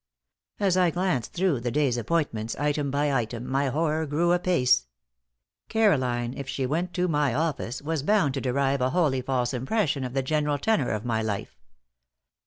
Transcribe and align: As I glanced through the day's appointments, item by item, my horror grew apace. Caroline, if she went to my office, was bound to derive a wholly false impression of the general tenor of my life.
As 0.59 0.77
I 0.77 0.89
glanced 0.89 1.33
through 1.33 1.59
the 1.59 1.69
day's 1.69 1.95
appointments, 1.95 2.55
item 2.55 2.89
by 2.89 3.13
item, 3.13 3.45
my 3.45 3.67
horror 3.67 4.07
grew 4.07 4.31
apace. 4.31 4.87
Caroline, 5.69 6.33
if 6.35 6.49
she 6.49 6.65
went 6.65 6.91
to 6.95 7.07
my 7.07 7.35
office, 7.35 7.83
was 7.83 8.01
bound 8.01 8.33
to 8.33 8.41
derive 8.41 8.81
a 8.81 8.89
wholly 8.89 9.21
false 9.21 9.53
impression 9.53 10.03
of 10.03 10.15
the 10.15 10.23
general 10.23 10.57
tenor 10.57 10.89
of 10.89 11.05
my 11.05 11.21
life. 11.21 11.55